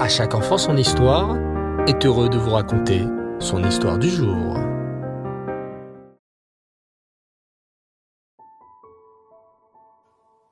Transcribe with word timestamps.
À 0.00 0.08
chaque 0.08 0.34
enfant 0.34 0.56
son 0.56 0.78
histoire 0.78 1.36
est 1.86 2.06
heureux 2.06 2.30
de 2.30 2.38
vous 2.38 2.52
raconter 2.52 3.04
son 3.38 3.62
histoire 3.62 3.98
du 3.98 4.08
jour. 4.08 4.56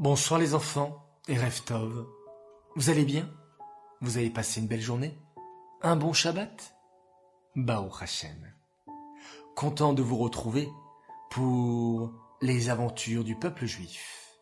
Bonsoir 0.00 0.40
les 0.40 0.52
enfants 0.52 0.98
et 1.28 1.38
Reftov. 1.38 2.08
Vous 2.74 2.90
allez 2.90 3.04
bien? 3.04 3.30
Vous 4.00 4.18
avez 4.18 4.30
passé 4.30 4.60
une 4.60 4.66
belle 4.66 4.80
journée? 4.80 5.16
Un 5.80 5.94
bon 5.94 6.12
Shabbat? 6.12 6.74
Bao 7.54 7.88
Hashem. 8.00 8.52
Content 9.54 9.92
de 9.92 10.02
vous 10.02 10.16
retrouver 10.16 10.68
pour 11.30 12.10
les 12.42 12.68
aventures 12.68 13.22
du 13.22 13.36
peuple 13.36 13.66
juif 13.66 14.40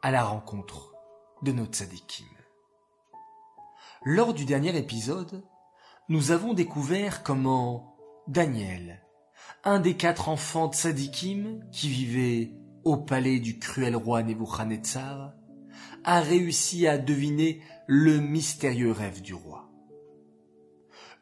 à 0.00 0.10
la 0.10 0.24
rencontre 0.24 0.94
de 1.42 1.52
nos 1.52 1.66
tzadikim. 1.66 2.39
Lors 4.02 4.32
du 4.32 4.46
dernier 4.46 4.74
épisode, 4.78 5.44
nous 6.08 6.30
avons 6.30 6.54
découvert 6.54 7.22
comment 7.22 7.98
Daniel, 8.28 9.02
un 9.62 9.78
des 9.78 9.94
quatre 9.94 10.30
enfants 10.30 10.68
de 10.68 10.74
Sadikim 10.74 11.60
qui 11.70 11.90
vivait 11.90 12.54
au 12.82 12.96
palais 12.96 13.40
du 13.40 13.58
cruel 13.58 13.94
roi 13.94 14.22
Nebuchadnezzar, 14.22 15.34
a 16.02 16.20
réussi 16.22 16.86
à 16.86 16.96
deviner 16.96 17.60
le 17.86 18.20
mystérieux 18.20 18.90
rêve 18.90 19.20
du 19.20 19.34
roi. 19.34 19.68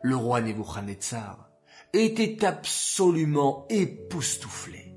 Le 0.00 0.14
roi 0.14 0.40
Nebuchadnezzar 0.40 1.50
était 1.92 2.44
absolument 2.44 3.66
époustouflé. 3.70 4.94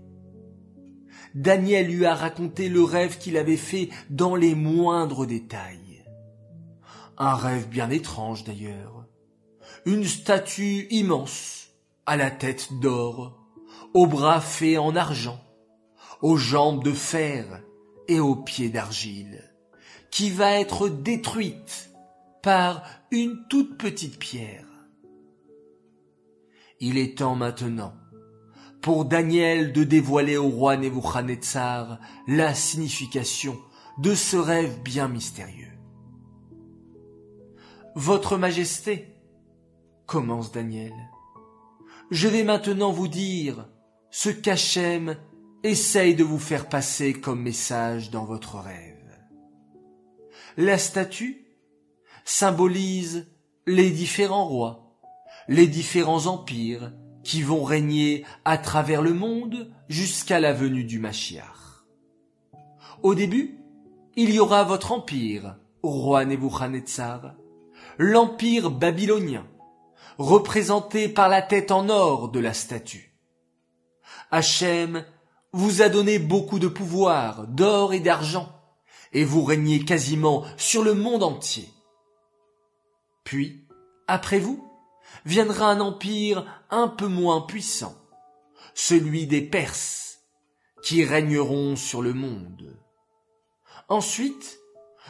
Daniel 1.33 1.87
lui 1.87 2.05
a 2.05 2.13
raconté 2.13 2.69
le 2.69 2.83
rêve 2.83 3.17
qu'il 3.17 3.37
avait 3.37 3.57
fait 3.57 3.89
dans 4.11 4.35
les 4.35 4.53
moindres 4.53 5.25
détails. 5.25 5.90
Un 7.23 7.35
rêve 7.35 7.69
bien 7.69 7.91
étrange 7.91 8.45
d'ailleurs. 8.45 9.05
Une 9.85 10.05
statue 10.05 10.87
immense, 10.89 11.67
à 12.07 12.17
la 12.17 12.31
tête 12.31 12.69
d'or, 12.81 13.37
aux 13.93 14.07
bras 14.07 14.41
faits 14.41 14.79
en 14.79 14.95
argent, 14.95 15.39
aux 16.23 16.37
jambes 16.37 16.83
de 16.83 16.91
fer 16.91 17.61
et 18.07 18.19
aux 18.19 18.35
pieds 18.35 18.71
d'argile, 18.71 19.53
qui 20.09 20.31
va 20.31 20.59
être 20.59 20.89
détruite 20.89 21.91
par 22.41 22.81
une 23.11 23.45
toute 23.49 23.77
petite 23.77 24.17
pierre. 24.17 24.65
Il 26.79 26.97
est 26.97 27.19
temps 27.19 27.35
maintenant 27.35 27.93
pour 28.81 29.05
Daniel 29.05 29.73
de 29.73 29.83
dévoiler 29.83 30.37
au 30.37 30.49
roi 30.49 30.75
Nebuchadnezzar 30.75 31.99
la 32.25 32.55
signification 32.55 33.59
de 33.99 34.15
ce 34.15 34.37
rêve 34.37 34.81
bien 34.81 35.07
mystérieux. 35.07 35.70
Votre 37.95 38.37
Majesté, 38.37 39.17
commence 40.05 40.53
Daniel, 40.53 40.93
je 42.09 42.29
vais 42.29 42.43
maintenant 42.43 42.91
vous 42.91 43.09
dire 43.09 43.67
ce 44.09 44.29
qu'Hachem 44.29 45.17
essaye 45.63 46.15
de 46.15 46.23
vous 46.23 46.39
faire 46.39 46.69
passer 46.69 47.13
comme 47.13 47.41
message 47.41 48.09
dans 48.09 48.23
votre 48.23 48.55
rêve. 48.55 48.97
La 50.55 50.77
statue 50.77 51.45
symbolise 52.23 53.27
les 53.67 53.89
différents 53.89 54.47
rois, 54.47 54.95
les 55.49 55.67
différents 55.67 56.27
empires 56.27 56.93
qui 57.23 57.41
vont 57.41 57.63
régner 57.63 58.25
à 58.45 58.57
travers 58.57 59.01
le 59.01 59.13
monde 59.13 59.69
jusqu'à 59.89 60.39
la 60.39 60.53
venue 60.53 60.85
du 60.85 60.99
Mashiach. 60.99 61.85
Au 63.03 63.15
début, 63.15 63.59
il 64.15 64.33
y 64.33 64.39
aura 64.39 64.63
votre 64.63 64.93
empire, 64.93 65.57
roi 65.83 66.23
Nebuchadnezzar, 66.23 67.35
l'empire 67.97 68.71
babylonien, 68.71 69.47
représenté 70.17 71.09
par 71.09 71.29
la 71.29 71.41
tête 71.41 71.71
en 71.71 71.89
or 71.89 72.29
de 72.29 72.39
la 72.39 72.53
statue. 72.53 73.15
Hachem 74.31 75.05
vous 75.53 75.81
a 75.81 75.89
donné 75.89 76.19
beaucoup 76.19 76.59
de 76.59 76.67
pouvoir, 76.67 77.47
d'or 77.47 77.93
et 77.93 77.99
d'argent, 77.99 78.49
et 79.13 79.25
vous 79.25 79.43
régnez 79.43 79.83
quasiment 79.83 80.45
sur 80.57 80.83
le 80.83 80.93
monde 80.93 81.23
entier. 81.23 81.69
Puis, 83.23 83.67
après 84.07 84.39
vous, 84.39 84.71
viendra 85.25 85.69
un 85.69 85.79
empire 85.79 86.45
un 86.69 86.87
peu 86.87 87.07
moins 87.07 87.41
puissant, 87.41 87.95
celui 88.73 89.27
des 89.27 89.41
Perses, 89.41 90.19
qui 90.81 91.03
régneront 91.03 91.75
sur 91.75 92.01
le 92.01 92.13
monde. 92.13 92.77
Ensuite, 93.89 94.59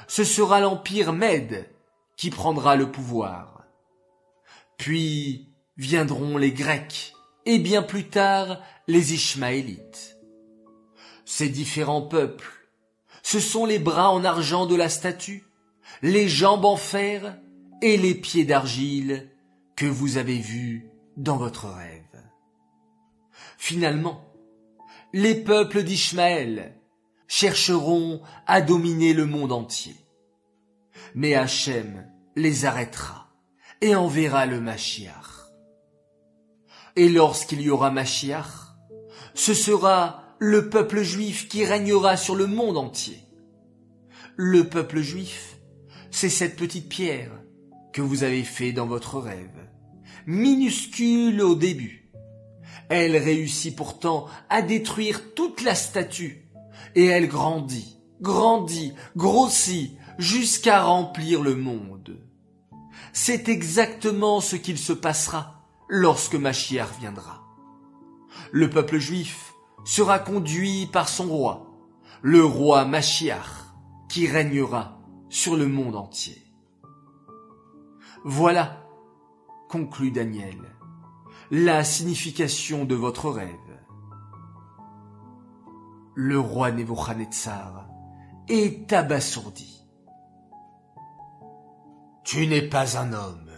ce 0.08 0.24
sera 0.24 0.60
l'empire 0.60 1.14
Mède 1.14 1.70
qui 2.22 2.30
prendra 2.30 2.76
le 2.76 2.92
pouvoir. 2.92 3.64
Puis 4.78 5.50
viendront 5.76 6.38
les 6.38 6.52
Grecs 6.52 7.16
et 7.48 7.58
bien 7.58 7.82
plus 7.82 8.10
tard 8.10 8.62
les 8.88 9.16
Ishmaélites. 9.16 10.20
Ces 11.26 11.50
différents 11.50 12.04
peuples, 12.04 12.68
ce 13.24 13.40
sont 13.40 13.66
les 13.66 13.80
bras 13.80 14.12
en 14.12 14.24
argent 14.24 14.68
de 14.68 14.76
la 14.76 14.88
statue, 14.88 15.46
les 16.04 16.30
jambes 16.30 16.66
en 16.66 16.76
fer 16.76 17.40
et 17.82 17.98
les 17.98 18.14
pieds 18.14 18.46
d'argile 18.46 19.32
que 19.76 19.88
vous 19.88 20.18
avez 20.18 20.38
vus 20.38 20.92
dans 21.18 21.38
votre 21.38 21.70
rêve. 21.70 22.24
Finalement, 23.58 24.32
les 25.12 25.34
peuples 25.34 25.82
d'Ishmaël 25.82 26.76
chercheront 27.28 28.22
à 28.46 28.62
dominer 28.62 29.14
le 29.14 29.26
monde 29.26 29.52
entier. 29.54 29.96
Mais 31.16 31.34
Hachem 31.34 32.11
les 32.36 32.66
arrêtera 32.66 33.28
et 33.82 33.96
enverra 33.96 34.46
le 34.46 34.62
Mashiach. 34.62 35.50
Et 36.96 37.10
lorsqu'il 37.10 37.62
y 37.62 37.70
aura 37.70 37.92
Mashiach, 37.92 38.76
ce 39.34 39.54
sera 39.54 40.24
le 40.40 40.70
peuple 40.70 41.02
juif 41.02 41.48
qui 41.48 41.66
régnera 41.66 42.18
sur 42.18 42.36
le 42.36 42.48
monde 42.48 42.78
entier. 42.78 43.20
Le 44.36 44.68
peuple 44.68 45.02
juif, 45.02 45.58
c'est 46.10 46.30
cette 46.30 46.56
petite 46.56 46.90
pierre 46.90 47.32
que 47.94 48.02
vous 48.02 48.24
avez 48.24 48.44
fait 48.44 48.72
dans 48.72 48.88
votre 48.88 49.20
rêve, 49.20 49.68
minuscule 50.26 51.42
au 51.42 51.56
début. 51.56 52.12
Elle 52.90 53.16
réussit 53.18 53.76
pourtant 53.76 54.28
à 54.50 54.62
détruire 54.62 55.34
toute 55.34 55.62
la 55.62 55.76
statue, 55.76 56.50
et 56.96 57.06
elle 57.06 57.28
grandit, 57.28 57.98
grandit, 58.22 58.94
grossit, 59.16 59.98
jusqu'à 60.22 60.84
remplir 60.84 61.42
le 61.42 61.56
monde. 61.56 62.22
C'est 63.12 63.50
exactement 63.50 64.40
ce 64.40 64.56
qu'il 64.56 64.78
se 64.78 64.94
passera 64.94 65.66
lorsque 65.90 66.36
Machiar 66.36 66.88
viendra. 67.00 67.44
Le 68.52 68.70
peuple 68.70 69.00
juif 69.00 69.54
sera 69.84 70.20
conduit 70.20 70.86
par 70.86 71.10
son 71.10 71.28
roi, 71.28 71.72
le 72.22 72.46
roi 72.46 72.86
Machiar, 72.86 73.76
qui 74.10 74.28
régnera 74.28 75.00
sur 75.30 75.58
le 75.58 75.68
monde 75.68 75.96
entier. 75.96 76.40
Voilà, 78.24 78.86
conclut 79.70 80.12
Daniel, 80.12 80.60
la 81.50 81.84
signification 81.84 82.86
de 82.86 82.94
votre 82.94 83.32
rêve. 83.32 83.50
Le 86.14 86.40
roi 86.40 86.72
Nebuchadnezzar 86.72 87.88
est 88.48 88.94
abasourdi. 88.94 89.81
Tu 92.32 92.48
n'es 92.48 92.62
pas 92.62 92.98
un 92.98 93.12
homme, 93.12 93.52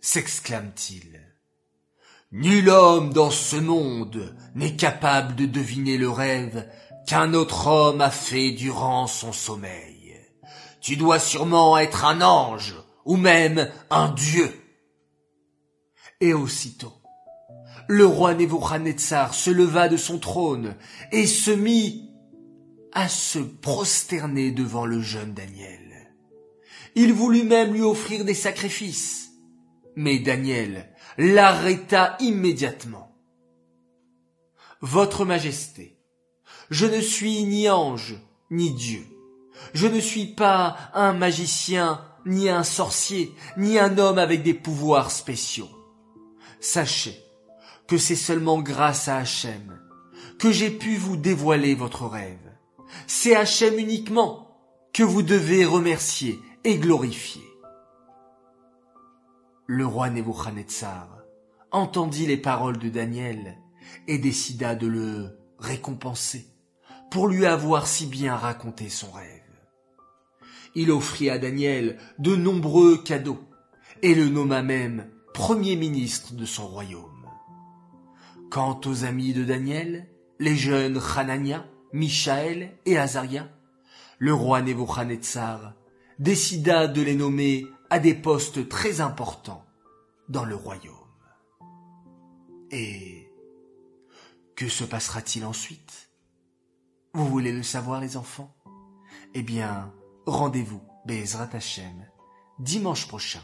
s'exclame-t-il. 0.00 1.20
Nul 2.30 2.68
homme 2.68 3.12
dans 3.12 3.32
ce 3.32 3.56
monde 3.56 4.36
n'est 4.54 4.76
capable 4.76 5.34
de 5.34 5.46
deviner 5.46 5.96
le 5.96 6.08
rêve 6.08 6.70
qu'un 7.08 7.34
autre 7.34 7.66
homme 7.66 8.00
a 8.00 8.12
fait 8.12 8.52
durant 8.52 9.08
son 9.08 9.32
sommeil. 9.32 10.14
Tu 10.80 10.96
dois 10.96 11.18
sûrement 11.18 11.76
être 11.76 12.04
un 12.04 12.22
ange 12.22 12.76
ou 13.04 13.16
même 13.16 13.68
un 13.90 14.12
dieu. 14.12 14.54
Et 16.20 16.34
aussitôt, 16.34 16.94
le 17.88 18.06
roi 18.06 18.34
Nebuchadnezzar 18.34 19.34
se 19.34 19.50
leva 19.50 19.88
de 19.88 19.96
son 19.96 20.20
trône 20.20 20.76
et 21.10 21.26
se 21.26 21.50
mit 21.50 22.12
à 22.92 23.08
se 23.08 23.40
prosterner 23.40 24.52
devant 24.52 24.86
le 24.86 25.00
jeune 25.00 25.34
Daniel. 25.34 25.95
Il 26.96 27.12
voulut 27.12 27.44
même 27.44 27.74
lui 27.74 27.82
offrir 27.82 28.24
des 28.24 28.34
sacrifices, 28.34 29.30
mais 29.94 30.18
Daniel 30.18 30.90
l'arrêta 31.18 32.16
immédiatement. 32.20 33.14
Votre 34.80 35.24
Majesté, 35.24 35.98
je 36.70 36.86
ne 36.86 37.00
suis 37.00 37.44
ni 37.44 37.68
ange, 37.68 38.16
ni 38.50 38.72
Dieu. 38.72 39.06
Je 39.72 39.86
ne 39.86 40.00
suis 40.00 40.26
pas 40.26 40.76
un 40.94 41.12
magicien 41.12 42.02
ni 42.26 42.48
un 42.48 42.64
sorcier, 42.64 43.32
ni 43.56 43.78
un 43.78 43.98
homme 43.98 44.18
avec 44.18 44.42
des 44.42 44.54
pouvoirs 44.54 45.10
spéciaux. 45.10 45.70
Sachez 46.60 47.16
que 47.86 47.98
c'est 47.98 48.16
seulement 48.16 48.60
grâce 48.60 49.08
à 49.08 49.18
Hachem 49.18 49.80
que 50.38 50.50
j'ai 50.50 50.70
pu 50.70 50.96
vous 50.96 51.16
dévoiler 51.16 51.74
votre 51.74 52.06
rêve. 52.06 52.52
C'est 53.06 53.36
Hachem 53.36 53.78
uniquement 53.78 54.58
que 54.92 55.02
vous 55.02 55.22
devez 55.22 55.64
remercier 55.64 56.38
et 56.66 56.78
glorifier. 56.78 57.44
le 59.68 59.86
roi 59.86 60.10
Nebuchadnezzar 60.10 61.08
entendit 61.70 62.26
les 62.26 62.36
paroles 62.36 62.78
de 62.78 62.88
Daniel 62.88 63.56
et 64.08 64.18
décida 64.18 64.74
de 64.74 64.88
le 64.88 65.38
récompenser 65.60 66.44
pour 67.12 67.28
lui 67.28 67.46
avoir 67.46 67.86
si 67.86 68.06
bien 68.06 68.34
raconté 68.34 68.88
son 68.88 69.12
rêve. 69.12 69.44
Il 70.74 70.90
offrit 70.90 71.30
à 71.30 71.38
Daniel 71.38 71.98
de 72.18 72.34
nombreux 72.34 72.98
cadeaux 72.98 73.44
et 74.02 74.16
le 74.16 74.28
nomma 74.28 74.62
même 74.62 75.08
premier 75.34 75.76
ministre 75.76 76.34
de 76.34 76.44
son 76.44 76.66
royaume. 76.66 77.30
Quant 78.50 78.80
aux 78.86 79.04
amis 79.04 79.32
de 79.34 79.44
Daniel, 79.44 80.08
les 80.40 80.56
jeunes 80.56 81.00
Hanania, 81.16 81.64
Michaël 81.92 82.76
et 82.86 82.98
Azaria, 82.98 83.48
le 84.18 84.34
roi 84.34 84.62
Nebuchadnezzar 84.62 85.74
décida 86.18 86.88
de 86.88 87.02
les 87.02 87.14
nommer 87.14 87.66
à 87.90 87.98
des 87.98 88.14
postes 88.14 88.68
très 88.68 89.00
importants 89.00 89.64
dans 90.28 90.44
le 90.44 90.54
royaume. 90.54 90.94
Et 92.70 93.30
que 94.56 94.68
se 94.68 94.84
passera-t-il 94.84 95.44
ensuite? 95.44 96.10
Vous 97.12 97.26
voulez 97.26 97.52
le 97.52 97.62
savoir 97.62 98.00
les 98.00 98.16
enfants? 98.16 98.56
Eh 99.34 99.42
bien, 99.42 99.92
rendez-vous, 100.26 100.82
Bezrat 101.06 101.50
Hashem, 101.52 102.06
dimanche 102.58 103.06
prochain, 103.06 103.42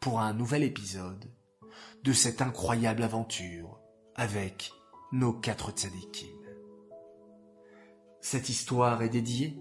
pour 0.00 0.20
un 0.20 0.32
nouvel 0.32 0.62
épisode 0.62 1.30
de 2.02 2.12
cette 2.12 2.40
incroyable 2.40 3.02
aventure 3.02 3.80
avec 4.14 4.72
nos 5.12 5.32
quatre 5.32 5.72
tzadikim. 5.72 6.28
Cette 8.20 8.48
histoire 8.48 9.02
est 9.02 9.08
dédiée 9.08 9.58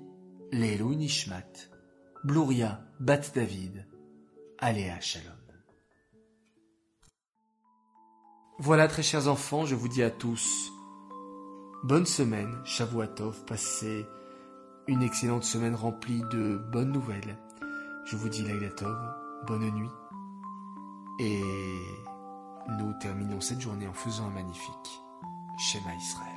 Bluria 2.25 2.81
Bat 2.99 3.21
David, 3.35 3.85
Aléa 4.57 4.99
Shalom. 4.99 5.31
Voilà 8.57 8.87
très 8.87 9.03
chers 9.03 9.27
enfants, 9.27 9.67
je 9.67 9.75
vous 9.75 9.87
dis 9.87 10.01
à 10.01 10.09
tous 10.09 10.71
bonne 11.83 12.07
semaine, 12.07 12.51
Shavuatov, 12.63 13.45
passez 13.45 14.07
une 14.87 15.03
excellente 15.03 15.43
semaine 15.43 15.75
remplie 15.75 16.23
de 16.31 16.57
bonnes 16.71 16.91
nouvelles. 16.91 17.37
Je 18.05 18.15
vous 18.15 18.27
dis 18.27 18.41
Lailatov, 18.41 18.97
bonne 19.45 19.69
nuit 19.69 19.91
et 21.19 21.43
nous 22.79 22.91
terminons 22.99 23.39
cette 23.39 23.61
journée 23.61 23.87
en 23.87 23.93
faisant 23.93 24.25
un 24.25 24.31
magnifique 24.31 24.99
Shema 25.59 25.93
Israël. 25.93 26.34